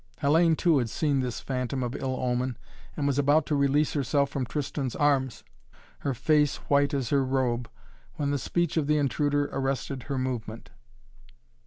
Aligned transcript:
Hellayne, 0.23 0.55
too, 0.57 0.79
had 0.79 0.89
seen 0.89 1.19
this 1.19 1.41
phantom 1.41 1.83
of 1.83 1.95
ill 1.95 2.19
omen 2.19 2.57
and 2.97 3.05
was 3.05 3.19
about 3.19 3.45
to 3.45 3.55
release 3.55 3.93
herself 3.93 4.31
from 4.31 4.47
Tristan's 4.47 4.95
arms, 4.95 5.43
her 5.99 6.15
face 6.15 6.55
white 6.71 6.95
as 6.95 7.11
her 7.11 7.23
robe, 7.23 7.69
when 8.15 8.31
the 8.31 8.39
speech 8.39 8.77
of 8.77 8.87
the 8.87 8.97
intruder 8.97 9.45
arrested 9.53 10.01
her 10.09 10.17
movement. 10.17 10.71